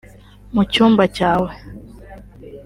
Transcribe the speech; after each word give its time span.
mu 0.53 0.63
cyumba 0.71 1.03
cyawe 1.17 1.51